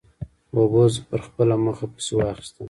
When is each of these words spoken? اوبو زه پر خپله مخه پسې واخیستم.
اوبو 0.55 0.81
زه 0.93 0.99
پر 1.07 1.19
خپله 1.27 1.55
مخه 1.65 1.85
پسې 1.93 2.13
واخیستم. 2.15 2.59